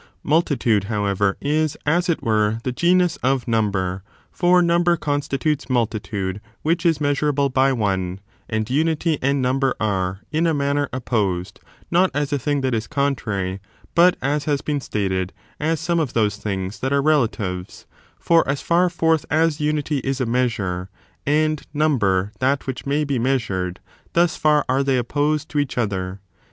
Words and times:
Multitude, 0.23 0.85
however, 0.85 1.37
is, 1.39 1.77
as 1.85 2.09
it 2.09 2.23
were, 2.23 2.57
the 2.63 2.71
genus 2.71 3.17
of 3.17 3.47
number, 3.47 4.01
for 4.31 4.59
number 4.63 4.97
constitutes 4.97 5.69
multitude, 5.69 6.41
which 6.63 6.87
is 6.87 6.99
mea 6.99 7.09
surable 7.13 7.53
by 7.53 7.71
one: 7.71 8.19
and 8.49 8.67
unity 8.67 9.19
and 9.21 9.43
number 9.43 9.75
are, 9.79 10.21
in 10.31 10.47
a 10.47 10.55
manner, 10.55 10.89
opposed,— 10.91 11.59
^not 11.93 12.09
as 12.15 12.33
a 12.33 12.39
thing 12.39 12.61
that 12.61 12.73
is 12.73 12.87
contrary, 12.87 13.59
but, 13.93 14.17
as 14.23 14.45
has 14.45 14.61
been 14.61 14.81
stated, 14.81 15.33
as 15.59 15.79
some 15.79 15.99
of 15.99 16.13
those 16.13 16.35
things 16.37 16.79
that 16.79 16.91
are 16.91 16.99
relatives; 16.99 17.85
for 18.17 18.43
as 18.49 18.59
far 18.59 18.89
forth 18.89 19.23
as 19.29 19.59
unity 19.61 19.99
is 19.99 20.19
a 20.19 20.25
measure, 20.25 20.89
and 21.27 21.67
number 21.75 22.31
that 22.39 22.65
which 22.65 22.87
may 22.87 23.03
be 23.03 23.19
measured, 23.19 23.79
thus 24.13 24.35
far 24.35 24.65
are 24.67 24.81
they 24.81 24.97
opposed 24.97 25.47
to 25.47 25.59
each 25.59 25.77
other. 25.77 26.19